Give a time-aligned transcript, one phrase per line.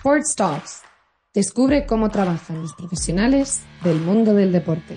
[0.00, 0.82] Sports Talks.
[1.34, 4.96] Descubre cómo trabajan los profesionales del mundo del deporte.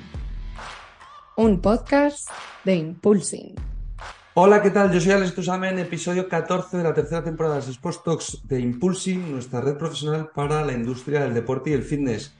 [1.35, 2.29] Un podcast
[2.63, 3.53] de Impulsing.
[4.35, 4.93] Hola, ¿qué tal?
[4.93, 8.61] Yo soy Alex Tusamen, episodio 14 de la tercera temporada de los Sports Talks de
[8.61, 12.33] Impulsing, nuestra red profesional para la industria del deporte y el fitness.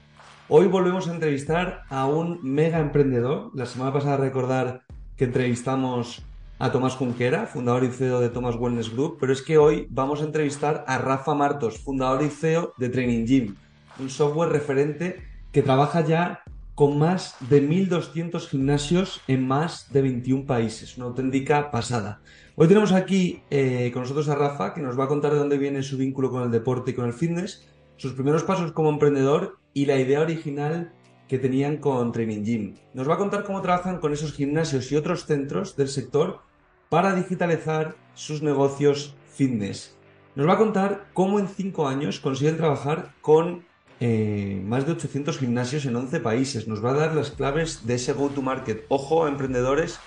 [0.48, 3.50] Hoy volvemos a entrevistar a un mega emprendedor.
[3.52, 4.84] La semana pasada recordar
[5.18, 6.24] que entrevistamos
[6.64, 10.22] a Tomás Junquera, fundador y CEO de Thomas Wellness Group, pero es que hoy vamos
[10.22, 13.56] a entrevistar a Rafa Martos, fundador y CEO de Training Gym,
[13.98, 15.22] un software referente
[15.52, 16.42] que trabaja ya
[16.74, 22.22] con más de 1.200 gimnasios en más de 21 países, una auténtica pasada.
[22.56, 25.58] Hoy tenemos aquí eh, con nosotros a Rafa, que nos va a contar de dónde
[25.58, 29.58] viene su vínculo con el deporte y con el fitness, sus primeros pasos como emprendedor
[29.74, 30.94] y la idea original
[31.28, 32.74] que tenían con Training Gym.
[32.94, 36.40] Nos va a contar cómo trabajan con esos gimnasios y otros centros del sector
[36.94, 39.96] para digitalizar sus negocios fitness.
[40.36, 43.64] Nos va a contar cómo en 5 años consiguen trabajar con
[43.98, 46.68] eh, más de 800 gimnasios en 11 países.
[46.68, 48.84] Nos va a dar las claves de ese go-to-market.
[48.90, 49.98] Ojo a emprendedores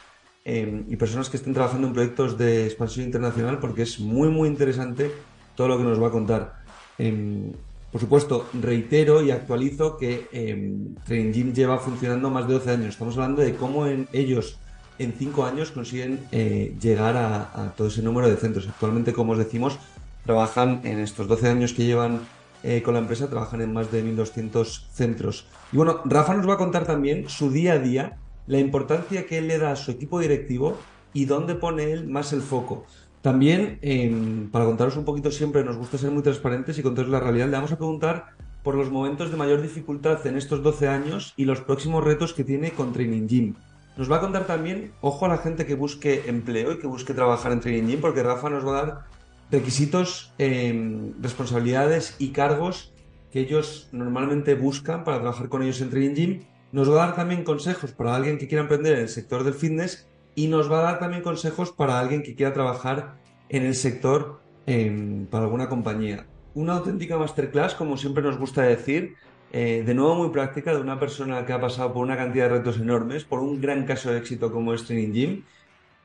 [0.46, 4.48] eh, y personas que estén trabajando en proyectos de expansión internacional porque es muy muy
[4.48, 5.12] interesante
[5.56, 6.64] todo lo que nos va a contar.
[6.98, 7.52] Em,
[7.92, 12.90] por supuesto, reitero y actualizo que eh, Training Gym lleva funcionando más de 12 años.
[12.92, 14.58] Estamos hablando de cómo en ellos
[15.00, 18.68] en 5 años consiguen eh, llegar a, todo ese número de centros.
[18.68, 19.78] Actualmente, como os decimos,
[20.26, 22.22] trabajan en estos 12 años que llevan
[22.64, 25.46] eh, con la empresa, trabajan en más de 1.200 centros.
[25.72, 28.18] Y bueno, Rafa nos va a contar también su día a día,
[28.48, 30.78] la importancia que él le da a su equipo directivo
[31.14, 32.86] y dónde pone él más el foco.
[33.22, 37.20] También, em, para contaros un poquito siempre, nos gusta ser muy transparentes y contaros la
[37.20, 37.48] realidad.
[37.48, 38.28] Le vamos a preguntar
[38.64, 42.44] por los momentos de mayor dificultad en estos 12 años y los próximos retos que
[42.44, 43.54] tiene con Training Gym.
[43.98, 47.16] Nos va a contar también, ojo a la gente que busque empleo y que busque
[47.16, 49.06] trabajar en Training Gym, porque Rafa nos va a dar
[49.50, 52.94] requisitos, em, responsabilidades y cargos
[53.32, 56.44] que ellos normalmente buscan para trabajar con ellos en Training Gym.
[56.72, 59.56] Nos va a dar también consejos para alguien que quiera emprender en el sector del
[59.56, 63.16] fitness y nos va a dar también consejos para alguien que quiera trabajar
[63.50, 66.28] en el sector em, para alguna compañía.
[66.54, 69.16] Una auténtica masterclass, como siempre nos gusta decir,
[69.52, 72.58] eh, de nuevo muy práctica, de una persona que ha pasado por una cantidad de
[72.58, 75.44] retos enormes, por un gran caso de éxito como es Training Gym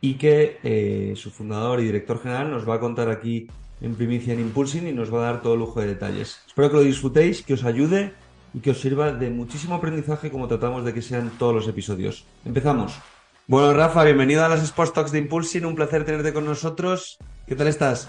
[0.00, 3.48] y que eh, su fundador y director general nos va a contar aquí
[3.80, 6.40] en primicia en Impulsing y nos va a dar todo lujo de detalles.
[6.46, 8.12] Espero que lo disfrutéis, que os ayude
[8.54, 12.24] y que os sirva de muchísimo aprendizaje como tratamos de que sean todos los episodios.
[12.44, 12.98] Empezamos.
[13.46, 15.64] Bueno, Rafa, bienvenido a las Sports Talks de Impulsing.
[15.64, 17.18] Un placer tenerte con nosotros.
[17.46, 18.08] ¿Qué tal estás?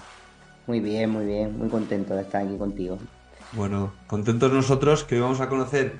[0.66, 1.58] Muy bien, muy bien.
[1.58, 2.98] Muy contento de estar aquí contigo.
[3.56, 5.92] Bueno, contentos nosotros que hoy vamos a conocer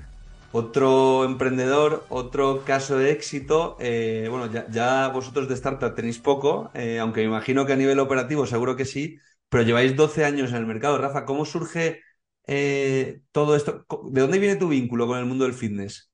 [0.50, 3.76] otro emprendedor, otro caso de éxito.
[3.78, 8.00] Eh, bueno, ya, vosotros de startup tenéis poco, eh, aunque me imagino que a nivel
[8.00, 10.98] operativo seguro que sí, pero lleváis 12 años en el mercado.
[10.98, 12.00] Rafa, ¿cómo surge
[12.47, 13.84] eh, todo esto?
[14.10, 16.10] ¿De dónde viene tu vínculo con el mundo del fitness?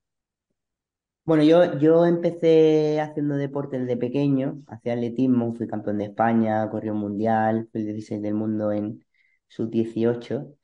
[1.24, 6.92] Bueno, yo, yo empecé haciendo deporte desde pequeño, hacía atletismo, fui campeón de España, corrió
[6.92, 9.04] un mundial, fui el 16 del mundo en
[9.48, 10.56] sub-18.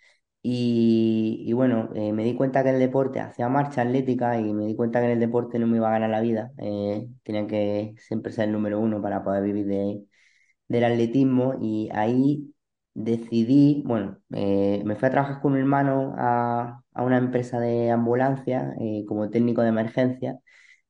[0.48, 4.76] Y, bueno, eh, me di cuenta que el deporte hacía marcha atlética y me di
[4.76, 6.52] cuenta que en el deporte no me iba a ganar la vida.
[6.58, 10.04] Eh, tenía que siempre ser el número uno para poder vivir de,
[10.68, 12.54] del atletismo y ahí
[12.94, 17.90] decidí, bueno, eh, me fui a trabajar con un hermano a, a una empresa de
[17.90, 18.74] ambulancia
[19.08, 20.38] como técnico de emergencia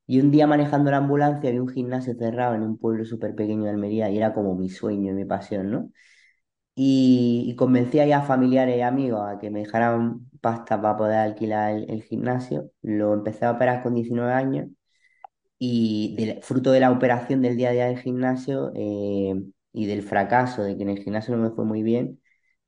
[0.07, 3.65] y un día manejando la ambulancia vi un gimnasio cerrado en un pueblo súper pequeño
[3.65, 5.91] de Almería y era como mi sueño y mi pasión, ¿no?
[6.79, 12.03] Y, convencí a familiares y amigos a que me dejaran pasta para poder alquilar el,
[12.03, 12.71] gimnasio.
[12.83, 14.69] Lo empecé a operar con 19 años
[15.59, 19.33] y fruto de la operación del día a día del gimnasio eh,
[19.73, 22.21] y del fracaso de que en el gimnasio no me fue muy bien,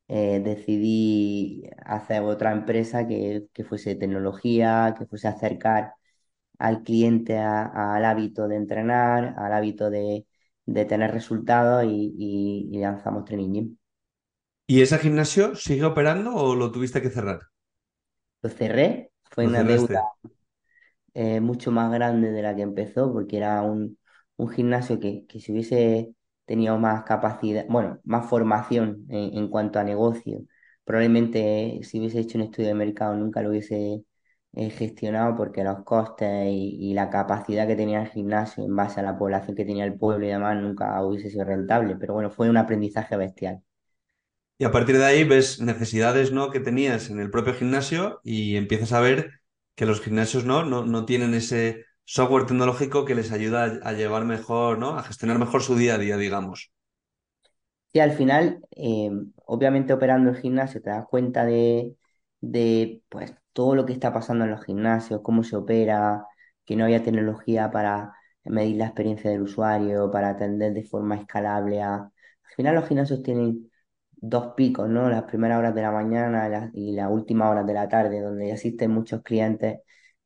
[0.08, 5.94] eh, decidí hacer otra empresa que, que fuese tecnología, que fuese acercar
[6.60, 10.26] al cliente al hábito de entrenar, al hábito de,
[10.66, 13.76] tener resultados y, lanzamos Training.
[14.72, 17.40] ¿Y ese gimnasio sigue operando o lo tuviste que cerrar?
[18.44, 20.04] Lo cerré, fue una deuda
[21.16, 23.98] eh, mucho más grande de la que empezó, porque era un,
[24.56, 26.14] gimnasio que, si hubiese
[26.46, 30.42] tenido más capacidad, bueno, más formación en, en cuanto a negocio,
[30.84, 34.04] probablemente si hubiese hecho un estudio de mercado nunca lo hubiese
[34.54, 39.04] eh, gestionado porque los costes y, la capacidad que tenía el gimnasio en base a
[39.04, 41.96] la población que tenía el pueblo y demás nunca hubiese sido rentable.
[41.96, 43.64] Pero bueno, fue un aprendizaje bestial.
[44.62, 46.52] Y a partir de ahí ves necesidades ¿no?
[46.52, 49.40] que tenías en el propio gimnasio y empiezas a ver
[49.74, 54.78] que los gimnasios no, no, tienen ese software tecnológico que les ayuda a, llevar mejor,
[54.78, 54.98] ¿no?
[54.98, 56.74] a gestionar mejor su día a día, digamos.
[57.94, 59.10] Sí, al final, eh,
[59.46, 61.96] obviamente operando el gimnasio te das cuenta de,
[62.42, 66.26] de pues, todo lo que está pasando en los gimnasios, cómo se opera,
[66.66, 68.14] que no había tecnología para
[68.44, 71.96] medir la experiencia del usuario, para atender de forma escalable a...
[71.96, 73.70] Al final los gimnasios tienen
[74.22, 75.10] dos picos, ¿no?
[75.10, 78.92] Las primeras horas de la mañana y las últimas horas de la tarde, donde asisten
[78.92, 79.80] muchos clientes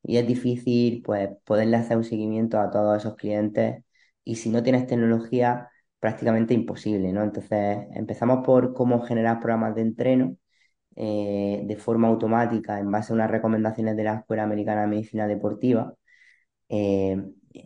[0.03, 3.83] y es difícil, pues, poderle hacer un seguimiento a todos esos clientes
[4.23, 5.69] y si no tienes tecnología
[5.99, 7.23] prácticamente imposible, ¿no?
[7.23, 10.37] Entonces empezamos por cómo generar programas de entreno
[10.95, 15.27] eh, de forma automática en base a unas recomendaciones de la Escuela Americana de Medicina
[15.27, 15.93] Deportiva.
[16.69, 17.17] Eh,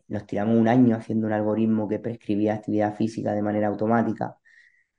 [0.08, 4.38] nos tiramos un año haciendo un algoritmo que prescribía actividad física de manera automática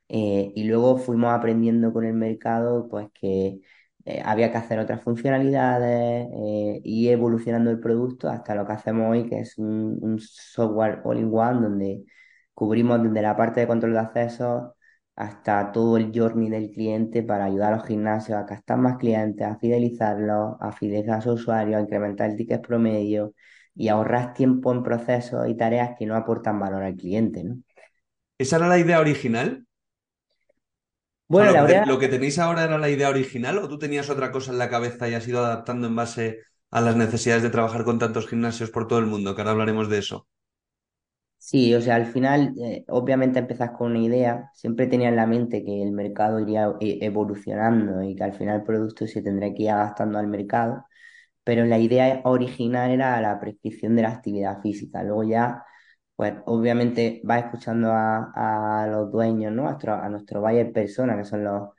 [0.09, 3.61] eh, y luego fuimos aprendiendo con el mercado pues que
[4.05, 9.11] eh, había que hacer otras funcionalidades eh, y evolucionando el producto hasta lo que hacemos
[9.11, 12.05] hoy, que es un, software all-in-one donde
[12.53, 14.71] cubrimos desde la parte de control de accesos
[15.15, 19.45] hasta todo el journey del cliente para ayudar a los gimnasios a captar más clientes,
[19.45, 23.33] a fidelizarlos, a fidelizar a sus usuarios, a incrementar el ticket promedio
[23.75, 27.57] y ahorrar tiempo en procesos y tareas que no aportan valor al cliente, ¿no?
[28.39, 29.67] ¿Esa era la idea original?
[31.29, 33.77] Bueno, ¿lo la que, verdad lo que tenéis ahora era la idea original o tú
[33.79, 36.39] tenías otra cosa en la cabeza y has ido adaptando en base
[36.71, 39.33] a las necesidades de trabajar con tantos gimnasios por todo el mundo?
[39.35, 40.27] Que ahora hablaremos de eso.
[41.37, 45.25] Sí, o sea, al final, eh, obviamente empezás con una idea, siempre tenía en la
[45.25, 49.53] mente que el mercado iría e- evolucionando y que al final el producto se tendría
[49.53, 50.85] que ir adaptando al mercado,
[51.43, 55.03] pero la idea original era la prescripción de la actividad física.
[55.03, 55.63] Luego ya,
[56.19, 59.63] pues obviamente vas escuchando a, a los dueños, ¿no?
[59.67, 60.43] A nuestro, a nuestro
[60.73, 61.69] persona, que son los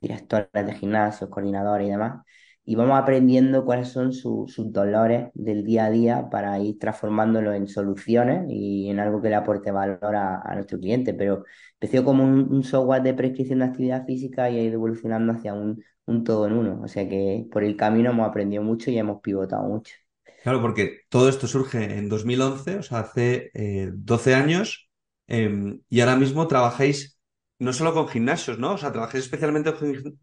[0.00, 2.24] directores de gimnasios, coordinadores y demás
[2.64, 7.52] y vamos aprendiendo cuáles son su- sus dolores del día a día para ir transformándolo
[7.52, 11.14] en soluciones y en algo que le aporte valor a, a nuestro cliente.
[11.14, 11.44] Pero
[11.80, 15.54] empezó como un, un software de prescripción de actividad física y ha ido evolucionando hacia
[15.54, 16.80] un, un todo en uno.
[16.82, 19.94] O sea que por el camino hemos aprendido mucho y hemos pivotado mucho.
[20.42, 24.88] Claro, porque todo esto surge en 2011, o sea, hace eh, 12 años,
[25.26, 27.18] em, y ahora mismo trabajáis
[27.58, 28.72] no solo con gimnasios, ¿no?
[28.72, 29.74] O sea, trabajáis especialmente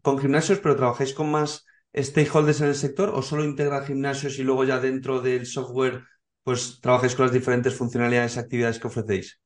[0.02, 1.64] con, gimnasios, pero trabajáis con más
[1.96, 6.02] stakeholders en el sector o solo integran gimnasios y luego ya dentro del software,
[6.42, 9.40] pues trabajáis con las diferentes funcionalidades y actividades que ofrecéis.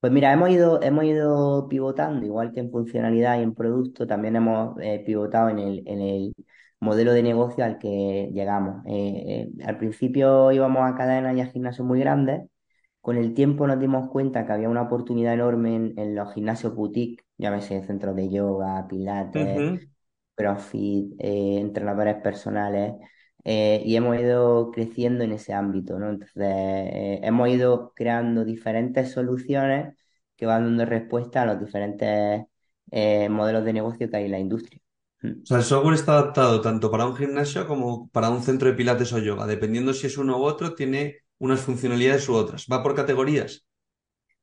[0.00, 4.36] Pues mira, hemos ido, hemos ido pivotando, igual que en funcionalidad y en producto, también
[4.36, 6.34] hemos eh, pivotado en el, en el
[6.80, 8.84] modelo de negocio al que llegamos.
[8.86, 12.42] Eh, eh, al principio íbamos a cadenas y a gimnasios muy grandes.
[13.00, 16.74] Con el tiempo nos dimos cuenta que había una oportunidad enorme en, en los gimnasios
[16.74, 19.88] boutique, llámese centros de yoga, pilates, Ujú.
[20.34, 22.94] CrossFit, eh, entrenadores personales,
[23.44, 26.10] eh, y hemos ido creciendo en ese ámbito, ¿no?
[26.10, 26.36] Entonces,
[27.22, 29.96] hemos ido creando diferentes soluciones
[30.36, 32.44] que van dando respuesta a los diferentes
[33.30, 34.80] modelos de negocio que hay en la industria.
[35.22, 35.42] Mm.
[35.42, 38.74] O sea, el software está adaptado tanto para un gimnasio como para un centro de
[38.74, 39.46] pilates o yoga.
[39.46, 42.66] Dependiendo si es uno u otro, tiene unas funcionalidades u otras.
[42.70, 43.64] Va por categorías.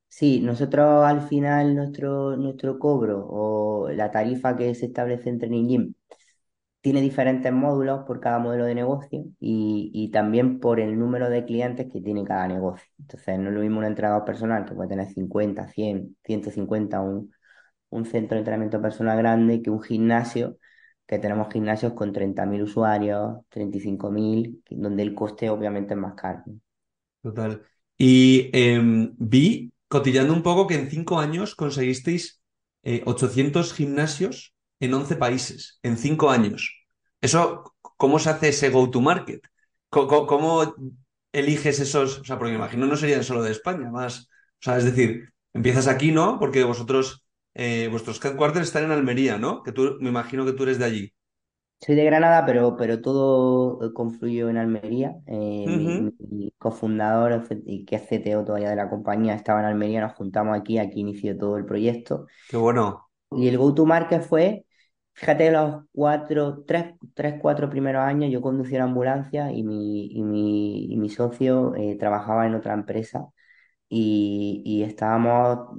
[0.07, 5.68] Sí, nosotros al final nuestro, nuestro cobro o la tarifa que se establece en Training
[5.68, 5.94] Gym
[6.81, 11.44] tiene diferentes módulos por cada modelo de negocio y, y también por el número de
[11.45, 12.88] clientes que tiene cada negocio.
[13.00, 17.31] Entonces, no es lo mismo un entrenador personal que puede tener 50, 100, 150, un,
[17.96, 20.58] un centro de entrenamiento personal grande que un gimnasio,
[21.08, 26.44] que tenemos gimnasios con 30.000 usuarios, 35.000, que- donde el coste obviamente es más caro.
[27.22, 27.64] Total.
[27.98, 32.42] Y em, vi, cotillando un poco, que en cinco años conseguisteis
[32.84, 36.86] eh, 800 gimnasios en 11 países, en cinco años.
[37.22, 39.42] Eso, ¿cómo se hace ese go-to-market?
[39.90, 40.75] Co- ¿Cómo,
[41.32, 42.20] eliges esos?
[42.20, 44.28] O sea, porque me imagino no serían solo de España, más.
[44.60, 46.38] O sea, es decir, empiezas aquí, ¿no?
[46.40, 47.25] Porque vosotros,
[47.56, 49.64] eh, vuestros headquarters están en Almería, ¿no?
[49.64, 51.14] Que tú, me imagino que tú eres de allí.
[51.80, 55.16] Soy de Granada, pero, pero todo confluyó en Almería.
[55.28, 55.66] Eh,
[56.30, 60.58] mi, cofundador y que es CTO todavía de la compañía estaba en Almería, nos juntamos
[60.58, 62.26] aquí, aquí inició todo el proyecto.
[62.50, 63.10] Qué bueno.
[63.32, 64.66] Y el go-to-market fue,
[65.14, 70.24] fíjate, los cuatro, tres, tres, cuatro primeros años yo conducía una ambulancia y mi, y
[70.24, 73.28] mi, y mi socio eh, trabajaba en otra empresa
[73.88, 75.78] y, y estábamos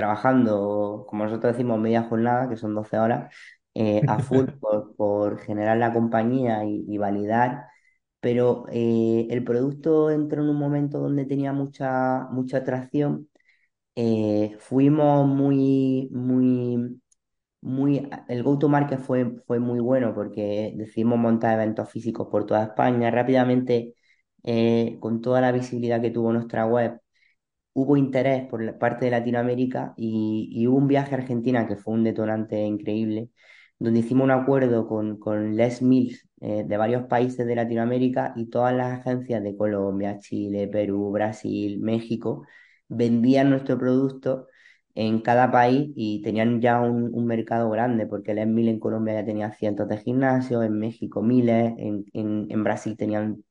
[0.00, 3.34] trabajando, como nosotros decimos, media jornada, que son 12 horas,
[3.74, 7.66] eh, a full por, por generar la compañía y, y validar,
[8.20, 13.28] pero eh, el producto entró en un momento donde tenía mucha, mucha atracción.
[13.96, 17.00] eh, fuimos muy, muy,
[17.60, 23.10] muy, el go-to-market fue, fue muy bueno porque decidimos montar eventos físicos por toda España
[23.10, 23.94] rápidamente,
[24.44, 27.00] eh, con toda la visibilidad que tuvo nuestra web
[27.72, 32.04] hubo interés por parte de Latinoamérica y, hubo un viaje a Argentina que fue un
[32.04, 33.30] detonante increíble,
[33.78, 38.74] donde hicimos un acuerdo con, Les Mills eh, de varios países de Latinoamérica y todas
[38.74, 42.44] las agencias de Colombia, Chile, Perú, Brasil, México
[42.88, 44.48] vendían nuestro producto
[44.94, 49.24] en cada país y tenían ya un, mercado grande, porque Les Mills en Colombia ya
[49.24, 53.44] tenía cientos de gimnasios, en México miles, en, en Brasil tenían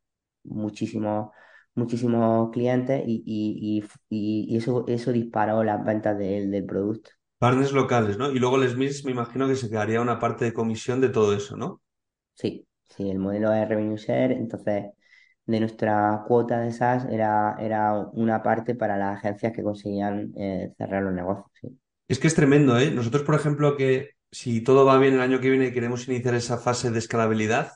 [0.44, 1.32] muchísimos
[1.80, 7.12] muchísimos clientes y, y, y, y eso, eso disparó las ventas del del producto.
[7.38, 8.32] Partners locales, ¿no?
[8.32, 11.34] Y luego Les Mills me imagino que se quedaría una parte de comisión de todo
[11.36, 11.82] eso, ¿no?
[12.34, 14.86] Sí, sí, el modelo es revenue share, entonces
[15.46, 20.74] de nuestra cuota de SaaS era, era una parte para las agencias que conseguían eh,
[20.78, 21.48] cerrar los negocios.
[21.62, 21.80] sí.
[22.08, 22.92] Es que es tremendo, ¿eh?
[22.92, 26.36] Nosotros, por ejemplo, que si todo va bien el año que viene y queremos iniciar
[26.36, 27.74] esa fase de escalabilidad,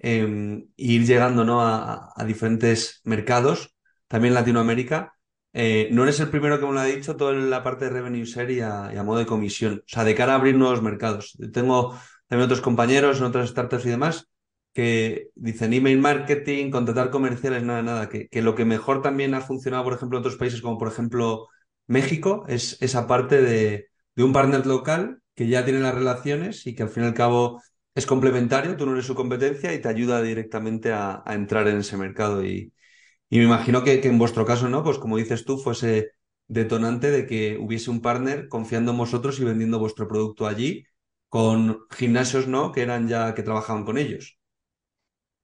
[0.00, 1.62] eh, e ir llegando, ¿no?
[1.62, 3.74] a, a diferentes mercados,
[4.08, 5.14] también Latinoamérica.
[5.52, 8.24] Eh, no eres el primero que me lo ha dicho, toda la parte de revenue
[8.24, 11.36] share y a, a modo de comisión, o sea, de cara a abrir nuevos mercados.
[11.52, 14.26] Tengo también otros compañeros en otras startups y demás
[14.72, 19.40] que dicen email marketing, contratar comerciales, nada, nada, que, que lo que mejor también ha
[19.40, 21.48] funcionado, por ejemplo, en otros países como por ejemplo
[21.86, 26.74] México, es esa parte de, de un partner local que ya tiene las relaciones y
[26.74, 27.60] que al fin y al cabo
[28.00, 31.96] es complementario, tú no eres su competencia y te ayuda directamente a, entrar en ese
[31.96, 32.44] mercado.
[32.44, 32.72] Y,
[33.30, 34.82] me imagino que, en vuestro caso, ¿no?
[34.82, 36.12] Pues como dices tú, fuese
[36.48, 40.86] detonante de que hubiese un partner confiando en vosotros y vendiendo vuestro producto allí
[41.28, 42.72] con gimnasios, ¿no?
[42.72, 44.38] Que eran ya, que trabajaban con ellos.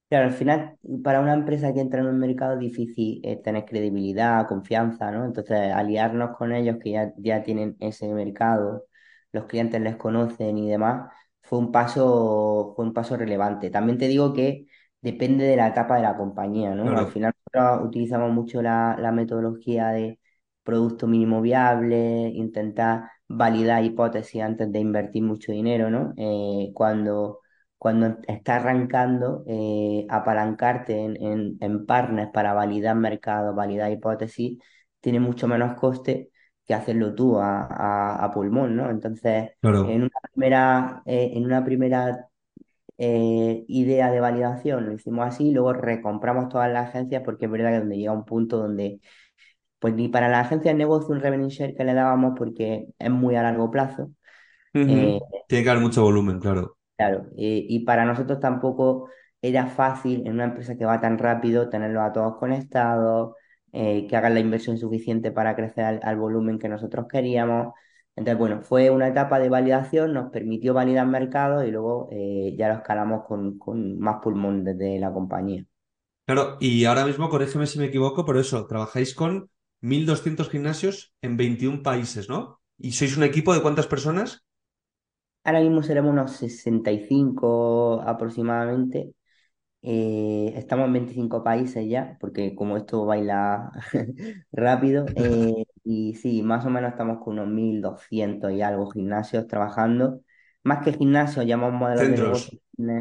[0.08, 4.46] Claro, al final, para una empresa que entra en un mercado difícil eh, tener credibilidad,
[4.48, 5.24] confianza, ¿no?
[5.24, 8.86] Entonces, aliarnos con ellos que ya tienen ese mercado,
[9.32, 11.10] los clientes les conocen y demás,
[11.46, 13.70] fue un paso, fue un paso relevante.
[13.70, 14.66] También te digo que
[15.00, 16.96] depende de la etapa de la compañía, ¿no?
[16.96, 20.18] Al final, nosotros utilizamos mucho la, la metodología de
[20.62, 26.12] producto mínimo viable, intentar validar hipótesis antes de invertir mucho dinero, ¿no?
[26.16, 27.40] Eh, cuando
[27.78, 34.58] cuando estás arrancando, eh, apalancarte en, en, en partners para validar mercado, validar hipótesis,
[35.00, 36.30] tiene mucho menos coste
[36.66, 38.90] que hacerlo tú a, a, a pulmón, ¿no?
[38.90, 39.50] Entonces,
[39.82, 42.28] en una primera, eh, en una primera
[42.98, 47.72] eh, idea de validación lo hicimos así, luego recompramos todas las agencias porque es verdad
[47.72, 49.00] que donde llega un punto donde,
[49.78, 53.10] pues ni para la agencia de negocio un revenue share que le dábamos porque es
[53.10, 54.12] muy a largo plazo.
[54.86, 55.20] eh.
[55.48, 56.76] Tiene que haber mucho volumen, claro.
[56.96, 59.10] Claro, y para nosotros tampoco
[59.42, 63.34] era fácil en una empresa que va tan rápido tenerlos a todos conectados,
[63.76, 67.74] eh, que hagan la inversión suficiente para crecer al, al volumen que nosotros queríamos.
[68.16, 72.68] Entonces, bueno, fue una etapa de validación, nos permitió validar mercados y luego eh, ya
[72.68, 75.64] lo escalamos con, con más pulmón desde la compañía.
[76.24, 81.36] Claro, y ahora mismo, corrígeme si me equivoco, pero eso, trabajáis con 1.200 gimnasios en
[81.36, 82.60] 21 países, ¿no?
[82.78, 84.44] ¿Y sois un equipo de cuántas personas?
[85.44, 89.14] Ahora mismo seremos unos 65 aproximadamente
[89.82, 93.70] Eh, estamos en 25 países ya, porque como esto baila
[94.52, 100.22] rápido, eh, y sí, más o menos estamos con unos 1.200 y algo gimnasios trabajando.
[100.64, 102.18] Más que gimnasios, llamamos modelos de Centros.
[102.18, 102.58] negocio,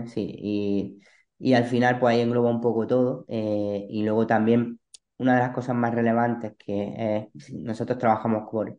[0.08, 1.02] sí, y,
[1.40, 3.26] y al final pues ahí engloba un poco todo.
[3.28, 4.80] eh, y luego también
[5.18, 8.78] una de las cosas más relevantes que nosotros trabajamos por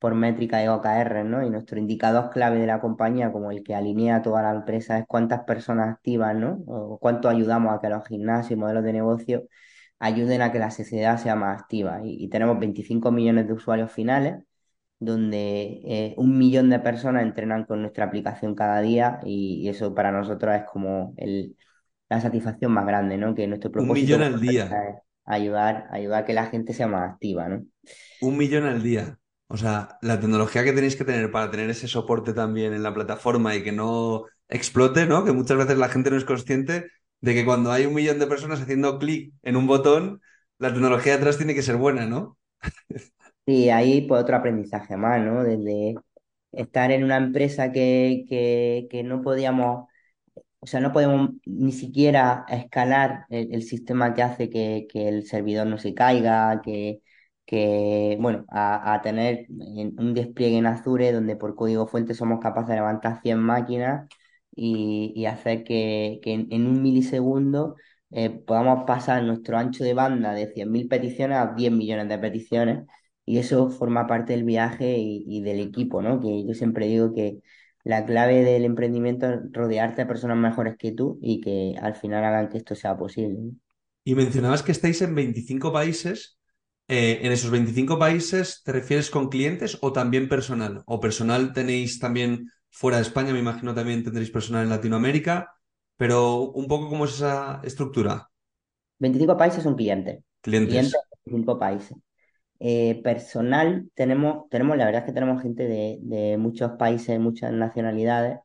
[0.00, 1.44] por métrica de OKR, ¿no?
[1.46, 4.98] Y nuestro indicador clave de la compañía, como el que alinea a toda la empresa,
[4.98, 6.62] es cuántas personas activas, ¿no?
[6.68, 9.44] O cuánto ayudamos a que los gimnasios y modelos de negocio
[10.00, 12.00] ayuden a que la sociedad sea más activa.
[12.04, 14.42] Y, y tenemos 25 millones de usuarios finales,
[14.98, 19.94] donde eh, un millón de personas entrenan con nuestra aplicación cada día y, y eso
[19.94, 21.56] para nosotros es como el,
[22.10, 23.34] la satisfacción más grande, ¿no?
[23.34, 24.80] Que nuestro Un propósito millón como al día.
[24.88, 27.66] es ayudar, ayudar a que la gente sea más activa, ¿no?
[28.20, 29.18] Un millón al día.
[29.52, 32.94] O sea, la tecnología que tenéis que tener para tener ese soporte también en la
[32.94, 35.24] plataforma y que no explote, ¿no?
[35.24, 36.90] Que muchas veces la gente no es consciente
[37.20, 40.22] de que cuando hay un millón de personas haciendo clic en un botón,
[40.58, 42.38] la tecnología detrás tiene que ser buena, ¿no?
[43.46, 45.42] Sí, ahí pues otro aprendizaje más, ¿no?
[45.42, 45.96] Desde
[46.52, 49.88] estar en una empresa que, que, que no podíamos,
[50.60, 55.26] o sea, no podemos ni siquiera escalar el, el sistema que hace que, que el
[55.26, 57.02] servidor no se caiga, que,
[57.50, 62.40] que bueno, a, a tener en- un despliegue en Azure donde por código fuente somos
[62.40, 64.08] capaces de levantar 100 máquinas
[64.54, 67.76] y, y hacer que, que en, un milisegundo
[68.12, 72.86] eh, podamos pasar nuestro ancho de banda de 100.000 peticiones a 10 millones de peticiones.
[73.26, 76.20] Y eso forma parte del viaje y, del equipo, ¿no?
[76.20, 77.40] Que yo siempre digo que
[77.84, 82.24] la clave del emprendimiento es rodearte de personas mejores que tú y que al final
[82.24, 83.52] hagan que esto sea posible.
[84.04, 86.38] Y mencionabas que estáis en 25 países.
[86.90, 90.82] Eh, en esos 25 países, ¿te refieres con clientes o también personal?
[90.86, 93.32] ¿O personal tenéis también fuera de España?
[93.32, 95.54] Me imagino también tendréis personal en Latinoamérica,
[95.96, 98.28] pero un poco cómo es esa estructura.
[98.98, 100.24] 25 países son clientes.
[100.40, 100.72] Clientes.
[100.72, 101.96] Clientes de 25 países.
[102.58, 107.52] Eh, personal, tenemos, tenemos, la verdad es que tenemos gente de, de muchos países, muchas
[107.52, 108.40] nacionalidades,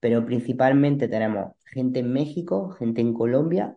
[0.00, 3.76] pero principalmente tenemos gente en México, gente en Colombia,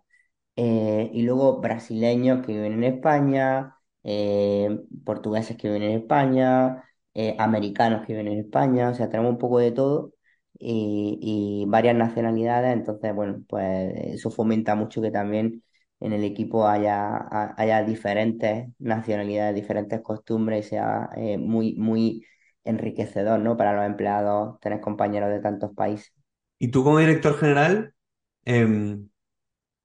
[0.56, 3.73] eh, y luego brasileños que viven en España,
[4.03, 6.83] eh, portugueses que viven en España,
[7.13, 10.13] eh, americanos que viven en España, o sea, tenemos un poco de todo
[10.60, 15.63] y, varias nacionalidades, entonces, bueno, pues eso fomenta mucho que también
[16.00, 22.25] en el equipo haya, ha- haya diferentes nacionalidades, diferentes costumbres y sea eh, muy, muy
[22.63, 23.57] enriquecedor, ¿no?
[23.57, 26.13] Para los empleados tener compañeros de tantos países.
[26.60, 27.93] Y tú como director general,
[28.45, 29.10] em,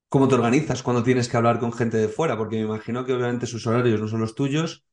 [0.08, 2.36] ¿cómo te organizas cuando tienes que hablar con gente de fuera?
[2.36, 4.84] Porque me imagino que obviamente sus horarios no son los tuyos,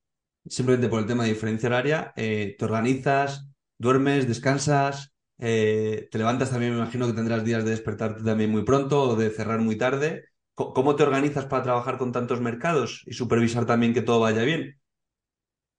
[0.47, 6.51] simplemente por el tema de diferencia horaria, eh, te organizas, duermes, descansas, eh, te levantas
[6.51, 9.77] también, me imagino que tendrás días de despertarte también muy pronto o de cerrar muy
[9.77, 10.25] tarde.
[10.55, 14.79] ¿Cómo te organizas para trabajar con tantos mercados y supervisar también que todo vaya bien?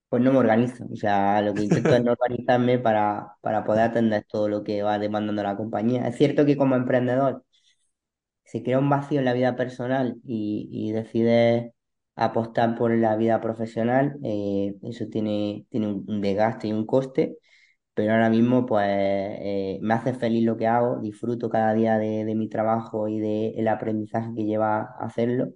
[0.09, 3.83] Pues no me organizo, o sea, lo que intento es no organizarme para, para poder
[3.83, 6.07] atender todo lo que va demandando la compañía.
[6.07, 7.45] Es cierto que como emprendedor
[8.59, 11.73] se crea un vacío en la vida personal y, y decides
[12.17, 17.37] apostar por la vida profesional, eh, eso tiene, tiene un, desgaste y un coste,
[17.95, 22.25] pero ahora mismo pues eh, me hace feliz lo que hago, disfruto cada día de,
[22.25, 25.53] de mi trabajo y del aprendizaje que lleva a hacerlo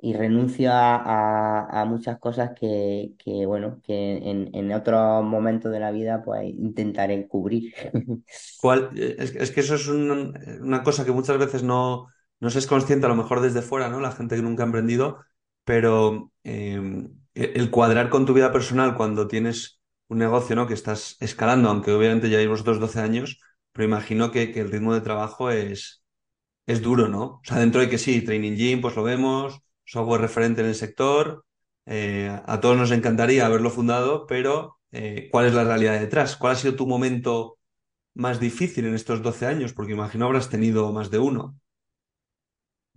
[0.00, 6.22] y renuncio a, muchas cosas que, que, bueno, que en, otros momentos de la vida
[6.24, 7.74] pues intentaré cubrir.
[8.56, 12.08] ¿Cuál- eh, Es, que eso es un- una cosa que muchas veces no,
[12.40, 14.00] no se es consciente, a lo mejor desde fuera, ¿no?
[14.00, 15.24] La gente que nunca ha emprendido,
[15.64, 20.66] pero eh, el cuadrar con tu vida personal cuando tienes un negocio, ¿no?
[20.66, 23.40] Que estás escalando, aunque obviamente ya lleváis vosotros 12 años,
[23.72, 26.02] pero imagino que, que el ritmo de trabajo es,
[26.66, 27.22] es duro, ¿no?
[27.24, 30.74] O sea, dentro de que sí, Training Gym, pues lo vemos, software referente en el
[30.74, 31.44] sector,
[31.86, 36.36] eh, a todos nos encantaría haberlo fundado, pero eh, ¿cuál es la realidad detrás?
[36.36, 37.58] ¿Cuál ha sido tu momento?
[38.14, 39.72] más difícil en estos 12 años?
[39.72, 41.56] Porque imagino habrás tenido más de uno.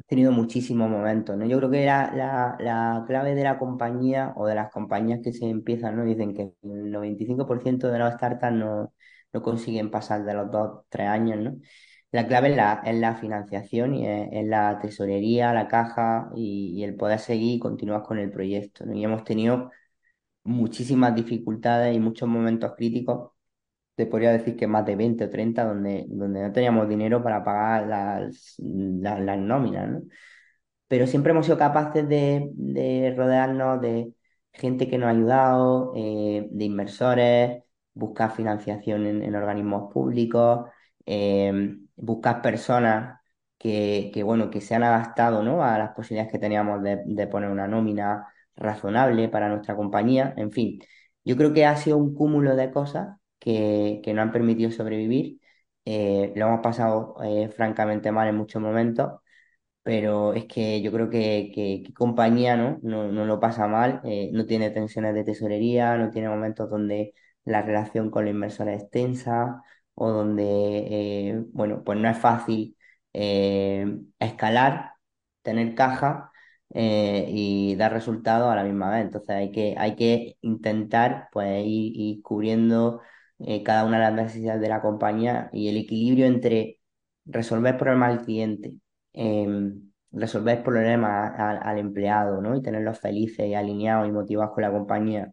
[0.08, 1.46] Tenido muchísimos momentos, ¿no?
[1.46, 5.32] Yo creo que la, la, la clave de la compañía o de las compañías que
[5.32, 6.04] se empiezan, ¿no?
[6.04, 8.94] Dicen que el 95% de las startups no,
[9.32, 11.58] no consiguen pasar de los dos, tres años, ¿no?
[12.12, 12.56] La clave es
[13.00, 18.20] la, financiación y es, la tesorería, la caja y, el poder seguir y continuar con
[18.20, 18.84] el proyecto.
[18.94, 19.72] Y hemos tenido
[20.44, 23.31] muchísimas dificultades y muchos momentos críticos
[24.02, 27.44] te podría decir que más de 20 o 30 donde, donde no teníamos dinero para
[27.44, 30.02] pagar las, las, nóminas.
[30.88, 34.14] Pero siempre hemos sido capaces de, de rodearnos de
[34.54, 40.70] gente que nos ha ayudado, eh, de inversores, buscar financiación en, organismos públicos,
[41.06, 43.20] eh, buscar personas
[43.58, 45.64] que, que, bueno, que se han adaptado, ¿no?
[45.64, 50.34] a las posibilidades que teníamos de, de poner una nómina razonable para nuestra compañía.
[50.38, 50.80] En fin,
[51.24, 55.42] yo creo que ha sido un cúmulo de cosas que, que nos han permitido sobrevivir.
[55.86, 59.22] Eh, lo hemos pasado eh, francamente mal en muchos momentos,
[59.84, 62.80] pero es que yo creo que, que, compañía ¿no?
[62.84, 67.14] No, no lo pasa mal, eh, no tiene tensiones de tesorería, no tiene momentos donde
[67.46, 69.62] la relación con los inversores es tensa
[69.96, 72.78] o donde, bueno, pues no es fácil
[74.20, 74.94] escalar,
[75.42, 76.32] tener caja
[76.74, 79.02] y dar resultados a la misma vez.
[79.06, 83.02] Entonces hay que, hay que intentar pues, ir cubriendo
[83.46, 86.80] eh, cada una de las necesidades de la compañía y el equilibrio entre
[87.26, 88.74] resolver problemas al cliente,
[89.14, 89.48] eh,
[90.12, 92.56] resolver problemas al, al empleado, ¿no?
[92.56, 95.32] Y tenerlos felices y alineados y motivados con la compañía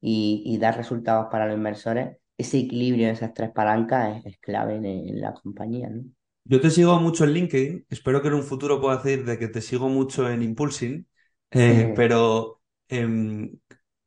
[0.00, 2.18] y, y dar resultados para los inversores.
[2.36, 6.04] Ese equilibrio de esas tres palancas es, es clave en, en la compañía, ¿no?
[6.44, 9.48] Yo te sigo mucho en LinkedIn, espero que en un futuro pueda decir de que
[9.48, 11.06] te sigo mucho en Impulsing,
[11.50, 13.58] eh, pero em,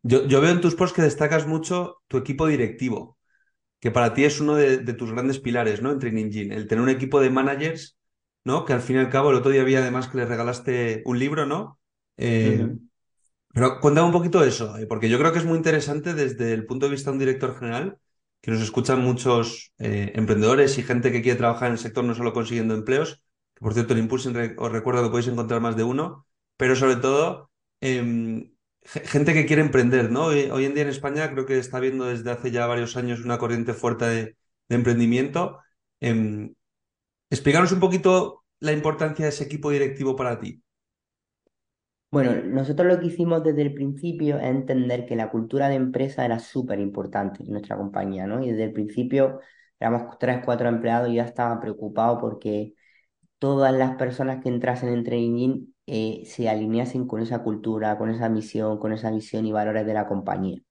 [0.01, 3.17] yo, yo veo en tus posts que destacas mucho tu equipo directivo,
[3.81, 5.91] que para ti es uno de, de tus grandes pilares, ¿no?
[5.91, 7.97] En Training el tener un equipo de managers,
[8.45, 8.65] ¿no?
[8.65, 11.19] Que al fin y al cabo el otro día había además que le regalaste un
[11.19, 11.79] libro, ¿no?
[12.17, 12.69] Eh.
[13.53, 16.65] Pero cuéntame un poquito eso, eh, porque yo creo que es muy interesante desde el
[16.65, 17.97] punto de vista de un director general,
[18.41, 22.15] que nos escuchan muchos eh, emprendedores y gente que quiere trabajar en el sector no
[22.15, 23.21] solo consiguiendo empleos,
[23.55, 26.25] que por cierto en Impulsing re- os recuerdo que podéis encontrar más de uno,
[26.57, 28.50] pero sobre todo em,
[28.83, 30.25] gente que quiere emprender, ¿no?
[30.25, 33.37] Hoy, en día en España creo que está habiendo desde hace ya varios años una
[33.37, 34.35] corriente fuerte de,
[34.69, 35.59] emprendimiento.
[35.99, 36.53] Em,
[37.29, 40.63] explícanos un poquito la importancia de ese equipo directivo para ti.
[42.11, 46.25] Bueno, nosotros lo que hicimos desde el principio es entender que la cultura de empresa
[46.25, 48.43] era súper importante en nuestra compañía, ¿no?
[48.43, 49.39] Y desde el principio
[49.79, 52.73] éramos tres, cuatro empleados y ya estaba preocupado porque
[53.39, 58.29] todas las personas que entrasen en training eh, se alineasen con esa cultura, con esa
[58.29, 60.61] misión, con esa visión y valores de la compañía.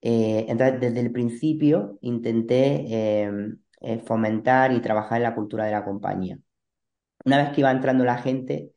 [0.00, 5.72] Eh, entonces, desde el principio intenté em, eh, fomentar y trabajar en la cultura de
[5.72, 6.38] la compañía.
[7.24, 8.72] Una vez que iba entrando la gente,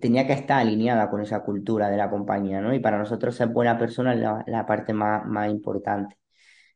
[0.00, 2.74] tenía que estar alineada con esa cultura de la compañía, ¿no?
[2.74, 6.16] Y para nosotros ser buena persona es la, parte más, más importante.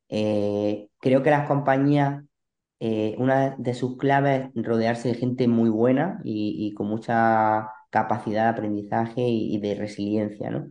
[0.09, 2.24] creo que las compañías
[3.18, 8.50] una de sus claves es rodearse de gente muy buena y, con mucha capacidad de
[8.50, 10.70] aprendizaje y, de resiliencia, ¿no?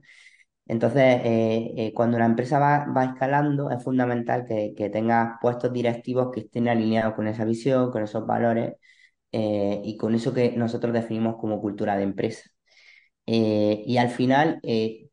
[0.67, 6.31] Entonces, eh, eh, cuando la empresa va, escalando, es fundamental que, que tengas puestos directivos
[6.33, 8.75] que estén alineados con esa visión, con esos valores
[9.33, 12.49] y con eso que nosotros definimos como cultura de empresa.
[13.25, 14.61] y al final,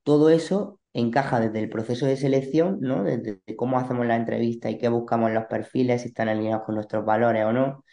[0.03, 3.05] todo eso encaja desde el proceso de selección, ¿no?
[3.05, 6.75] Desde cómo hacemos la entrevista y qué buscamos en los perfiles, si están alineados con
[6.75, 7.85] nuestros valores o no,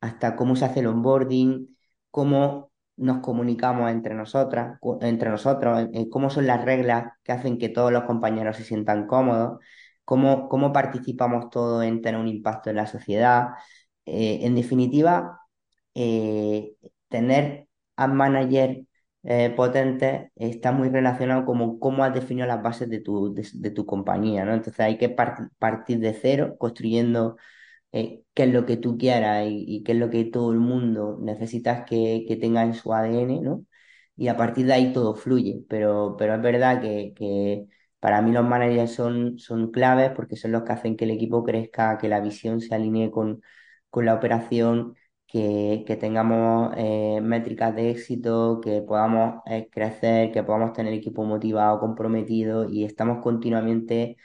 [0.00, 1.76] hasta cómo se hace el onboarding,
[2.10, 2.69] cómo
[3.00, 8.04] nos comunicamos entre nosotras, entre nosotros, cómo son las reglas que hacen que todos los
[8.04, 9.58] compañeros se sientan cómodos,
[10.04, 13.50] cómo, cómo participamos todos en tener un impacto en la sociedad.
[14.06, 15.40] Eh, en definitiva,
[15.94, 16.74] eh,
[17.08, 18.84] tener a manager
[19.22, 23.86] eh, potente está muy relacionado con cómo has definido las bases de tu, de, tu
[23.86, 24.54] compañía, ¿no?
[24.54, 27.36] Entonces hay que partir de cero, construyendo
[27.92, 31.18] eh, qué es lo que tú quieras y, qué es lo que todo el mundo
[31.20, 33.64] necesitas que, que, tenga en su ADN, ¿no?
[34.16, 37.66] Y a partir de ahí todo fluye, pero, pero es verdad que, que
[38.00, 41.42] para mí los managers son, son claves porque son los que hacen que el equipo
[41.44, 43.42] crezca, que la visión se alinee con,
[43.90, 50.72] con la operación que, tengamos eh, métricas de éxito, que podamos eh, crecer, que podamos
[50.72, 54.16] tener equipo motivado, comprometido y estamos continuamente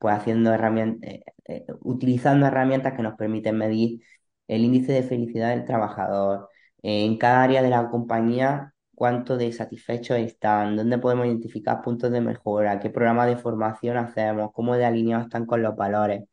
[0.00, 1.10] pues haciendo herramientas,
[1.46, 4.02] eh, utilizando herramientas que nos permiten medir
[4.48, 6.48] el índice de felicidad del trabajador
[6.82, 12.20] en cada área de la compañía, cuánto de satisfechos están, dónde podemos identificar puntos de
[12.20, 16.24] mejora, qué programa de formación hacemos, cómo de alineados están con los valores.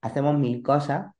[0.00, 1.12] Hacemos mil cosas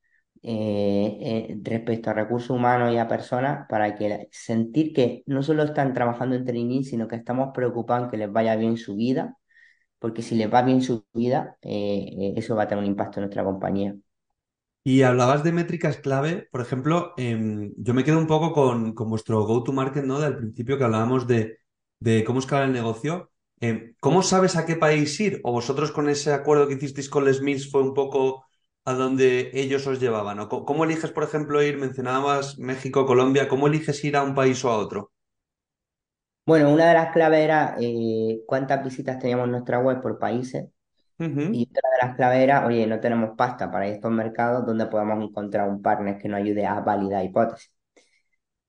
[0.43, 5.63] eh, eh, respecto a recursos humanos y a personas para que sentir que no solo
[5.63, 9.37] están trabajando en training, sino que estamos preocupados que les vaya bien su vida,
[10.01, 13.23] porque si les va bien su vida, eh, eso va a tener un impacto en
[13.25, 13.95] nuestra compañía.
[14.83, 19.09] Y hablabas de métricas clave, por ejemplo, em, yo me quedo un poco con, con
[19.09, 20.19] vuestro go-to-market, ¿no?
[20.19, 21.59] Del principio que hablábamos de,
[21.99, 23.31] de cómo escalar el negocio.
[23.59, 25.39] Em, ¿cómo sabes a qué país ir?
[25.43, 28.45] ¿O vosotros con ese acuerdo que hicisteis con Les fue un poco
[28.85, 30.39] a donde ellos os llevaban?
[30.39, 34.65] ¿O cómo eliges, por ejemplo, ir, mencionabas México, Colombia, ¿cómo eliges ir a un país
[34.65, 35.11] o a otro?
[36.51, 40.67] Bueno, una de las claves era eh, cuántas visitas teníamos en nuestra web por países.
[41.17, 45.23] Y otra de las claves era, oye, no tenemos pasta para estos mercados donde podamos
[45.23, 47.71] encontrar un partner que nos ayude a validar hipótesis.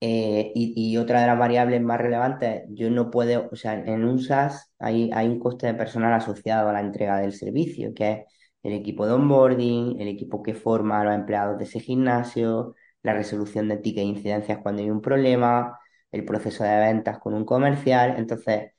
[0.00, 4.20] Eh, y, otra de las variables más relevantes, yo no puedo, o sea, en un
[4.20, 8.18] SaaS hay, hay un coste de personal asociado a la entrega del servicio, que es
[8.62, 13.14] el equipo de onboarding, el equipo que forma a los empleados de ese gimnasio, la
[13.14, 15.80] resolución de tickets e incidencias cuando hay un problema,
[16.12, 18.16] el proceso de ventas con un comercial.
[18.18, 18.72] Entonces,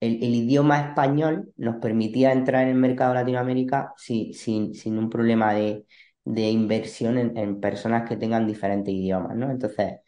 [0.00, 5.54] el, idioma español nos permitía entrar en el mercado de Latinoamérica sin, sin, un problema
[5.54, 5.86] de,
[6.24, 9.50] inversión en, personas que tengan diferentes idiomas, ¿no?
[9.50, 10.00] Entonces,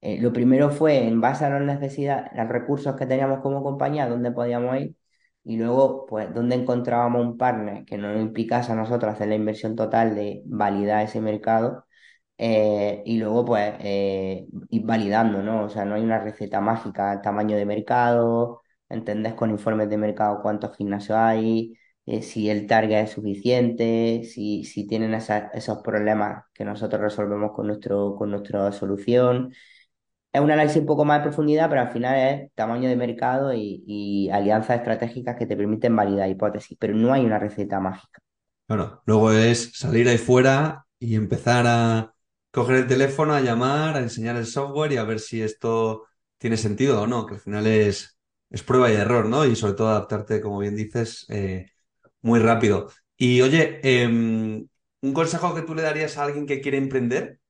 [0.00, 4.08] eh, lo primero fue, en base a las necesidades, los recursos que teníamos como compañía,
[4.08, 4.96] dónde podíamos ir,
[5.44, 9.34] y luego, pues, ¿dónde encontrábamos un partner que no nos implicase a nosotros hacer la
[9.34, 11.86] inversión total de validar ese mercado?
[12.38, 15.64] Eh, y luego, pues, eh, ir validando, ¿no?
[15.64, 20.40] O sea, no hay una receta mágica, tamaño de mercado, entendés con informes de mercado
[20.42, 26.64] cuántos gimnasios hay, eh, si el target es suficiente, si, si tienen esos problemas que
[26.64, 29.52] nosotros resolvemos con, nuestro, con nuestra solución
[30.32, 33.52] es un análisis un poco más de profundidad, pero al final es tamaño de mercado
[33.54, 38.20] y, alianzas estratégicas que te permiten validar hipótesis, pero no hay una receta mágica.
[38.66, 42.11] Bueno, luego es salir ahí fuera y empezar a
[42.52, 46.06] coger el teléfono, a llamar, a enseñar el software y a ver si esto
[46.38, 48.18] tiene sentido o no, que al final es,
[48.50, 49.44] es prueba y error, ¿no?
[49.46, 51.70] Y sobre todo adaptarte, como bien dices, eh,
[52.22, 52.90] muy rápido.
[53.16, 54.68] Y oye, em,
[55.02, 57.40] un consejo que tú le darías a alguien que quiere emprender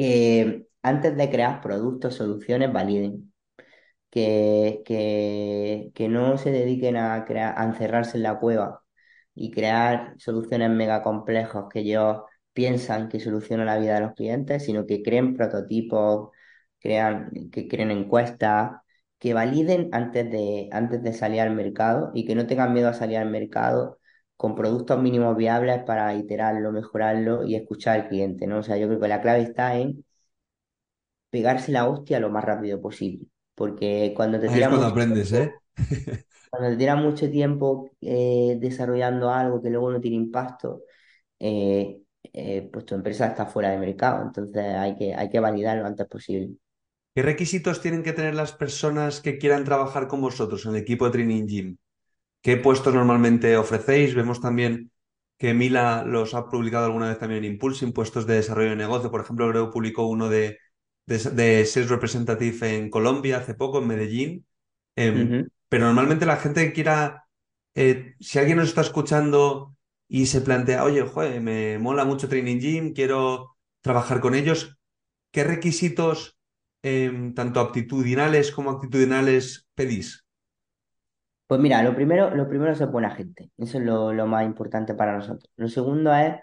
[0.00, 3.32] que antes de crear productos, soluciones, validen.
[4.10, 4.82] Que,
[5.94, 8.82] que, no se dediquen a, crear, a encerrarse en la cueva
[9.34, 14.64] y crear soluciones mega complejas que ellos piensan que solucionan la vida de los clientes,
[14.64, 16.30] sino que creen prototipos,
[16.78, 18.72] crean, que creen encuestas,
[19.18, 22.94] que validen antes de, antes de salir al mercado y que no tengan miedo a
[22.94, 23.98] salir al mercado
[24.36, 28.58] con productos mínimos viables para iterarlo, mejorarlo y escuchar al cliente, ¿no?
[28.60, 30.04] O sea, yo creo que la clave está en
[31.30, 33.26] pegarse la hostia lo más rápido posible.
[33.54, 35.52] Porque cuando te tiras cuando mucho aprendes, ¿eh?
[36.50, 40.82] cuando te tiras mucho tiempo eh, desarrollando algo que luego no tiene impacto,
[41.38, 41.99] eh,
[42.32, 44.22] eh, pues tu empresa está fuera de mercado.
[44.22, 46.50] Entonces hay que, hay que validar lo antes posible.
[47.14, 51.06] ¿Qué requisitos tienen que tener las personas que quieran trabajar con vosotros en el equipo
[51.06, 51.76] de Training Gym?
[52.42, 54.14] ¿Qué puestos normalmente ofrecéis?
[54.14, 54.90] Vemos también
[55.36, 59.10] que Mila los ha publicado alguna vez también en Impulse, puestos de desarrollo de negocio.
[59.10, 60.58] Por ejemplo, creo publicó uno de,
[61.06, 64.46] de, de Sales Representative en Colombia hace poco, en Medellín.
[64.96, 67.24] Em, pero normalmente la gente que quiera,
[67.74, 69.74] eh, si alguien nos está escuchando
[70.10, 74.78] y se plantea, oye, joder, me mola mucho Training Gym, quiero trabajar con ellos,
[75.32, 76.38] ¿qué requisitos,
[76.82, 80.26] em, tanto aptitudinales como actitudinales, pedís?
[81.46, 83.50] Pues mira, lo primero, lo primero es buena gente.
[83.58, 85.50] Eso es lo, lo más importante para nosotros.
[85.56, 86.36] Lo segundo es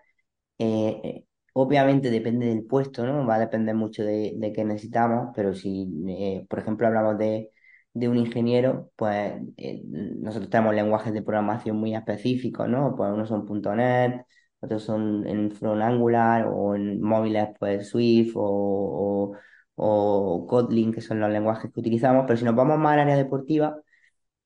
[0.59, 3.25] eh, obviamente depende del puesto, ¿no?
[3.27, 7.51] Va a depender mucho de, de qué necesitamos, pero si, eh, por ejemplo, hablamos de,
[7.99, 12.95] de un ingeniero, pues eh, nosotros tenemos lenguajes de programación muy específicos, ¿no?
[12.95, 14.25] Pues unos son .NET,
[14.59, 19.33] otros son en front Angular o en móviles, pues Swift o,
[19.75, 23.15] o, Kotlin, que son los lenguajes que utilizamos, pero si nos vamos más al área
[23.15, 23.75] deportiva,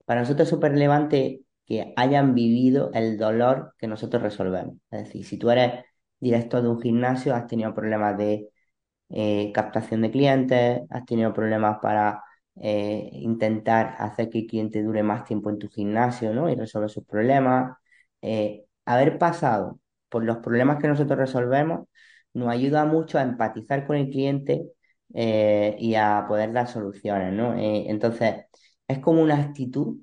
[0.05, 4.75] para nosotros es súper relevante que hayan vivido el dolor que nosotros resolvemos.
[4.91, 5.85] Es decir, si tú eres
[6.19, 8.49] director de un gimnasio, has tenido problemas de
[9.09, 12.23] eh, captación de clientes, has tenido problemas para
[12.59, 16.49] eh, intentar hacer que el cliente dure más tiempo en tu gimnasio, ¿no?
[16.49, 17.77] Y resolver sus problemas.
[18.21, 21.87] Eh, haber pasado por los problemas que nosotros resolvemos
[22.33, 24.63] nos ayuda mucho a empatizar con el cliente
[25.13, 27.55] eh, y a poder dar soluciones, ¿no?
[27.57, 28.45] Entonces,
[28.87, 29.99] es como una actitud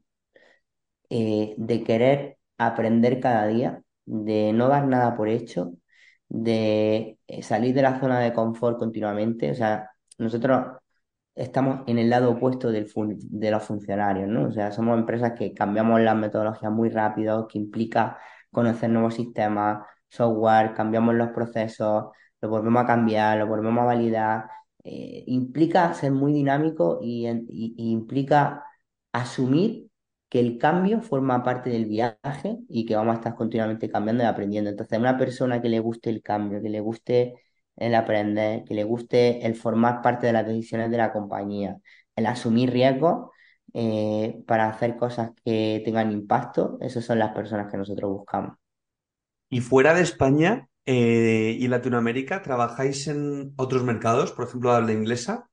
[1.11, 5.73] de querer aprender cada día, de no dar nada por hecho,
[6.29, 9.51] de salir de la zona de confort continuamente.
[9.51, 10.78] O sea, nosotros
[11.39, 12.91] estamos en el lado opuesto del
[13.31, 14.49] de los funcionarios, ¿no?
[14.49, 18.19] O sea, somos empresas que cambiamos las metodologías muy rápido, que implica
[18.51, 22.07] conocer nuevos sistemas, software, cambiamos los procesos,
[22.41, 24.51] lo volvemos a cambiar, lo volvemos a validar.
[24.85, 28.65] Eh, implica ser muy dinámico y, y- implica
[29.13, 29.89] asumir
[30.29, 34.27] que el cambio forma parte del viaje y que vamos a estar continuamente cambiando y
[34.27, 34.71] aprendiendo.
[34.71, 37.35] Entonces, una persona que le guste el cambio, que le guste
[37.79, 41.77] el aprender, que le guste el formar parte de las decisiones de la compañía,
[42.17, 43.31] el asumir riesgos
[43.75, 48.57] eh, para hacer cosas que tengan impacto, esas son las personas que nosotros buscamos.
[49.51, 55.49] Y fuera de España eh, y Latinoamérica, ¿trabajáis en otros mercados, por ejemplo, habla inglesa?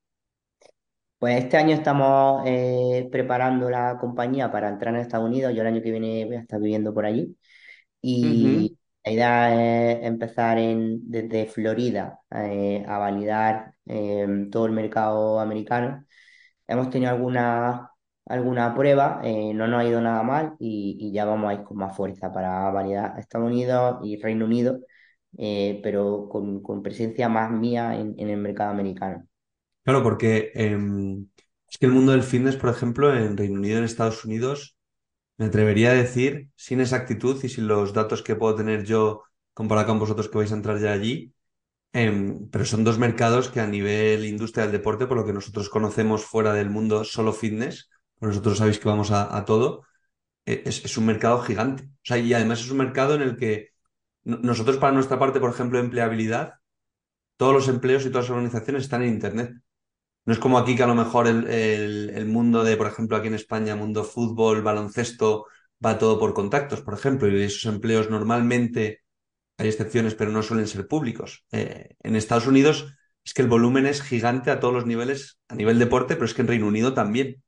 [1.17, 5.53] Pues este año estamos eh, preparando la compañía para entrar en Estados Unidos.
[5.55, 7.35] Yo el año que viene voy a estar viviendo por allí.
[8.01, 8.74] Y
[9.05, 16.05] la idea es empezar desde Florida eh, a validar eh, todo el mercado americano.
[16.67, 17.91] Hemos tenido alguna,
[18.25, 21.77] alguna prueba, eh, no nos ha ido nada mal y, ya vamos a ir con
[21.77, 24.79] más fuerza para validar Estados Unidos y Reino Unido,
[25.37, 29.27] eh, pero con, presencia más mía en, en el mercado americano.
[29.83, 31.27] Claro, porque em,
[31.69, 34.74] es que el mundo del fitness, por ejemplo, en Reino Unido en Estados Unidos,
[35.37, 39.87] me atrevería a decir, sin exactitud y sin los datos que puedo tener yo comparado
[39.87, 41.33] con vosotros que vais a entrar ya allí,
[41.93, 45.69] em, pero son dos mercados que a nivel industria del deporte, por lo que nosotros
[45.69, 49.83] conocemos fuera del mundo solo fitness, pues nosotros sabéis que vamos a, todo,
[50.45, 51.83] e- es, es un mercado gigante.
[51.85, 53.69] O sea, y además es un mercado en el que
[54.23, 56.55] no- nosotros para nuestra parte, por ejemplo, empleabilidad,
[57.37, 59.51] todos los empleos y todas las organizaciones están en Internet.
[60.25, 63.17] No es como aquí que a lo mejor el, el- el mundo de, por ejemplo,
[63.17, 65.45] aquí en España, mundo fútbol, baloncesto,
[65.85, 69.01] va todo por contactos, por ejemplo, y esos empleos normalmente,
[69.57, 71.45] hay excepciones, pero no suelen ser públicos.
[71.51, 72.93] Eh, en Estados Unidos
[73.25, 76.33] es que el volumen es gigante a todos los niveles, a nivel deporte, pero es
[76.35, 77.43] que en Reino Unido también.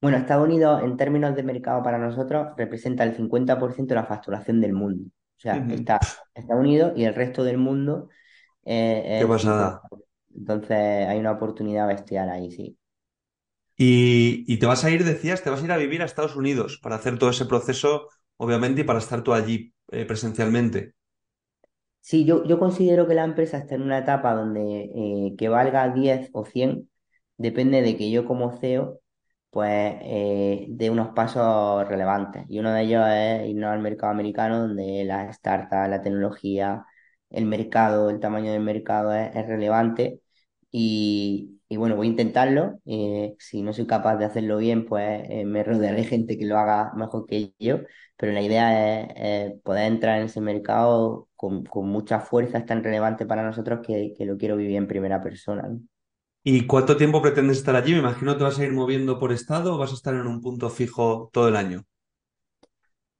[0.00, 4.60] Bueno, Estados Unidos en términos de mercado para nosotros representa el 50% de la facturación
[4.60, 5.08] del mundo.
[5.38, 5.98] O sea, está
[6.34, 8.10] Estados Unidos y el resto del mundo
[8.64, 9.80] eh, Qué el 50%.
[9.82, 9.88] pasada.
[10.36, 10.76] Entonces
[11.08, 12.78] hay una oportunidad bestial ahí, sí.
[13.76, 16.36] Y, y te vas a ir, decías, te vas a ir a vivir a Estados
[16.36, 20.94] Unidos para hacer todo ese proceso, obviamente, y para estar tú allí eh, presencialmente.
[22.00, 25.88] Sí, yo, yo considero que la empresa está en una etapa donde eh, que valga
[25.88, 26.90] 10 o 100
[27.38, 29.00] depende de que yo como CEO
[29.50, 32.44] pues eh, dé unos pasos relevantes.
[32.48, 36.84] Y uno de ellos es irnos al mercado americano donde las startups, la tecnología,
[37.30, 40.20] el mercado, el tamaño del mercado es, es relevante
[40.76, 42.80] y, y bueno, voy a intentarlo.
[42.84, 46.46] Eh, si no soy capaz de hacerlo bien, pues eh, me rodearé de gente que
[46.46, 47.78] lo haga mejor que yo.
[48.16, 52.82] Pero la idea es poder entrar en ese mercado con, con, mucha fuerza, es tan
[52.82, 55.68] relevante para nosotros que, que lo quiero vivir en primera persona.
[56.42, 57.92] ¿Y cuánto tiempo pretendes estar allí?
[57.92, 60.26] Me imagino que te vas a ir moviendo por estado o vas a estar en
[60.26, 61.84] un punto fijo todo el año.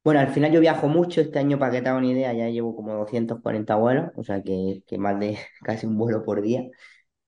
[0.03, 1.21] Bueno, al final yo viajo mucho.
[1.21, 4.43] Este año, para que te haga una idea, ya llevo como 240 vuelos, o sea
[4.43, 6.65] que, que más de casi un vuelo por día.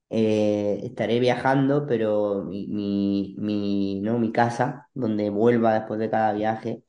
[0.08, 4.18] Eh, estaré viajando, pero mi, mi, ¿no?
[4.18, 6.84] mi casa, donde vuelva después de cada viaje,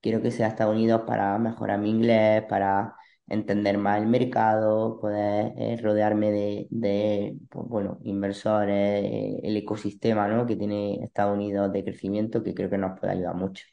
[0.00, 2.94] quiero que sea Estados Unidos para mejorar mi inglés, para
[3.26, 10.28] entender más el mercado, poder eh, rodearme de, de pues, bueno, inversores, eh, el ecosistema
[10.28, 10.46] ¿no?
[10.46, 13.64] que tiene Estados Unidos de crecimiento, que creo que nos puede ayudar mucho.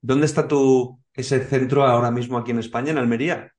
[0.00, 3.52] ¿Dónde está tu, ese centro ahora mismo aquí en España, en Almería?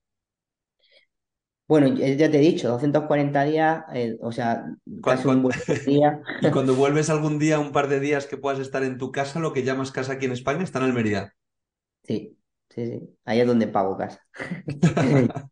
[1.69, 4.65] Bueno, ya te he dicho, 240 días, eh, o sea,
[5.03, 5.55] casi un buen
[5.85, 6.19] día.
[6.41, 9.39] y cuando vuelves algún día, un par de días que puedas estar en tu casa,
[9.39, 11.31] lo que llamas casa aquí en España, está en Almería.
[12.03, 12.35] Sí,
[12.69, 13.09] sí, sí.
[13.23, 14.19] Ahí es donde pago casa.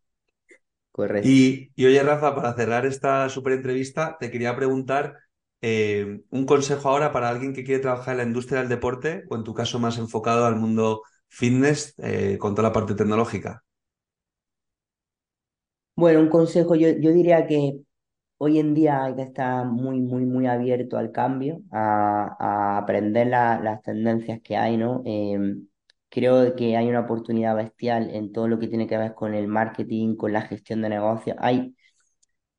[0.90, 1.28] Correcto.
[1.28, 5.14] Y, y, oye, Rafa, para cerrar esta súper entrevista, te quería preguntar
[5.60, 9.36] eh, un consejo ahora para alguien que quiere trabajar en la industria del deporte, o
[9.36, 13.62] en tu caso más enfocado al mundo fitness, eh, con toda la parte tecnológica.
[15.98, 17.80] Bueno, un consejo, yo, yo diría que
[18.38, 23.60] hoy en día hay que estar muy, muy, muy abierto al cambio, a, aprender la-
[23.60, 25.02] las tendencias que hay, ¿no?
[25.06, 25.68] Em,
[26.10, 29.48] creo que hay una oportunidad bestial en todo lo que tiene que ver con el
[29.48, 31.36] marketing, con la gestión de negocios.
[31.40, 31.74] Hay,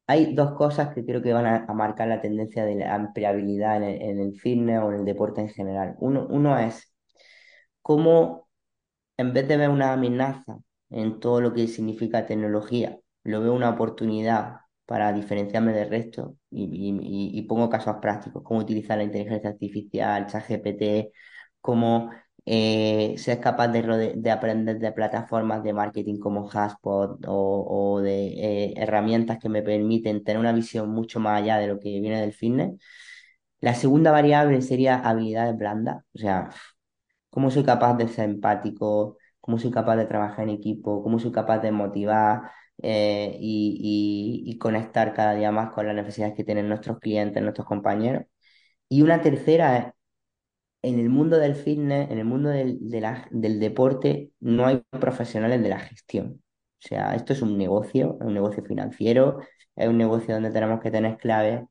[0.07, 3.77] hay dos cosas que creo que van a, a marcar la tendencia de la ampliabilidad
[3.77, 5.95] en el, en el fitness o en el deporte en general.
[5.99, 6.93] Uno, uno es
[7.81, 8.49] cómo,
[9.17, 10.59] en vez de ver una amenaza
[10.91, 17.41] en todo lo que significa tecnología, lo veo una oportunidad para diferenciarme del resto y,
[17.47, 21.13] pongo casos prácticos, cómo utilizar la inteligencia artificial, ChatGPT,
[21.61, 22.09] cómo
[22.45, 28.27] eh, ser capaz de, de aprender de plataformas de marketing como HubSpot o, o de
[28.29, 32.21] eh, herramientas que me permiten tener una visión mucho más allá de lo que viene
[32.21, 32.79] del fitness.
[33.61, 36.49] La segunda variable sería habilidades blandas, o sea,
[37.29, 41.31] cómo soy capaz de ser empático, cómo soy capaz de trabajar en equipo, cómo soy
[41.31, 46.99] capaz de motivar eh, y, conectar cada día más con las necesidades que tienen nuestros
[46.99, 48.25] clientes, nuestros compañeros.
[48.89, 49.95] Y una tercera
[50.81, 52.79] en el mundo del fitness, en el mundo del,
[53.31, 56.41] del deporte, no hay profesionales de la gestión.
[56.83, 59.39] O sea, esto es un negocio, es un negocio financiero,
[59.75, 61.63] es un negocio donde tenemos que tener claves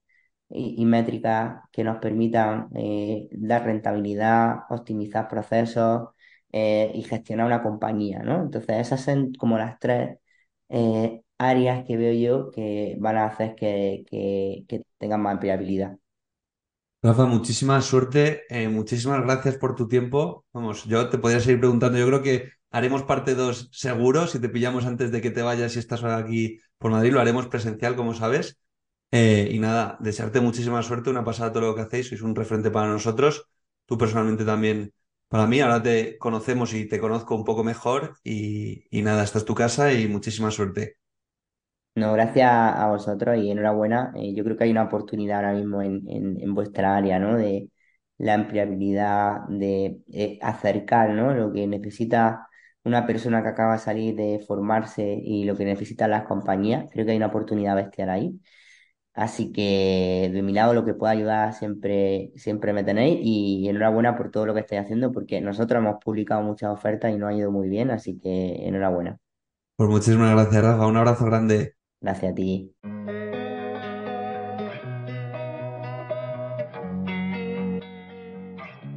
[0.51, 6.09] y, y métricas que nos permitan eh, dar rentabilidad, optimizar procesos
[6.53, 8.43] eh, y gestionar una compañía, ¿no?
[8.43, 10.19] Entonces, esas son como las tres
[10.69, 15.99] eh, áreas que veo yo que van a hacer que, que, tengan más empleabilidad.
[17.01, 20.45] Rafa, muchísima suerte, eh, muchísimas gracias por tu tiempo.
[20.53, 24.49] Vamos, yo te podría seguir preguntando, yo creo que haremos parte 2 seguro, si te
[24.49, 28.15] pillamos antes de que te vayas y estás aquí por Madrid, lo haremos presencial, como
[28.15, 28.59] sabes.
[29.11, 32.71] Eh, y nada, desearte muchísima suerte, una pasada todo lo que hacéis, sois un referente
[32.71, 33.49] para nosotros,
[33.87, 34.93] tú personalmente también
[35.29, 39.45] para mí, ahora te conocemos y te conozco un poco mejor y, nada, esta es
[39.45, 40.97] tu casa y muchísima suerte.
[41.95, 44.13] No, gracias a vosotros y enhorabuena.
[44.17, 47.37] Eh, yo creo que hay una oportunidad ahora mismo en vuestra área, ¿no?
[47.37, 47.71] De
[48.19, 51.35] la empleabilidad, de eh, acercar, ¿no?
[51.35, 52.49] Lo que necesita
[52.85, 56.91] una persona que acaba de salir de formarse y lo que necesitan las compañías.
[56.93, 58.41] Creo que hay una oportunidad bestial ahí.
[59.19, 64.17] Así que de mi lado lo que pueda ayudar siempre, siempre me tenéis y enhorabuena
[64.17, 67.35] por todo lo que estáis haciendo porque nosotros hemos publicado muchas ofertas y nos ha
[67.35, 69.19] ido muy bien, así que enhorabuena.
[69.77, 71.75] Pues muchísimas gracias, Rafa, un abrazo grande.
[72.01, 72.73] Gracias a ti.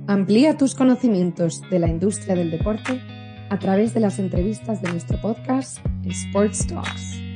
[0.05, 3.01] Amplía tus conocimientos de la industria del deporte
[3.49, 7.30] a través de las entrevistas de nuestro podcast Sports Talks.